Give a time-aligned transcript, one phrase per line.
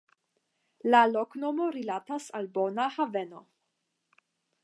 [0.93, 3.45] La loknomo rilatas al "bona haveno".